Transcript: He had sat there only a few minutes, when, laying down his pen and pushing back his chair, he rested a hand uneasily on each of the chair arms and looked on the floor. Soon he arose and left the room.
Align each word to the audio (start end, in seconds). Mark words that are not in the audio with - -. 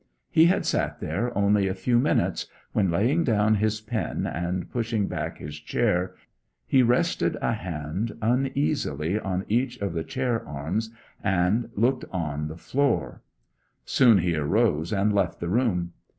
He 0.31 0.45
had 0.45 0.65
sat 0.65 0.99
there 0.99 1.31
only 1.37 1.67
a 1.67 1.75
few 1.75 1.99
minutes, 1.99 2.47
when, 2.73 2.89
laying 2.89 3.23
down 3.23 3.53
his 3.53 3.81
pen 3.81 4.25
and 4.25 4.67
pushing 4.67 5.05
back 5.07 5.37
his 5.37 5.59
chair, 5.59 6.15
he 6.65 6.81
rested 6.81 7.37
a 7.39 7.53
hand 7.53 8.17
uneasily 8.19 9.19
on 9.19 9.45
each 9.47 9.77
of 9.77 9.93
the 9.93 10.03
chair 10.03 10.43
arms 10.47 10.89
and 11.23 11.69
looked 11.75 12.05
on 12.11 12.47
the 12.47 12.57
floor. 12.57 13.21
Soon 13.85 14.17
he 14.17 14.35
arose 14.35 14.91
and 14.91 15.13
left 15.13 15.39
the 15.39 15.49
room. 15.49 15.93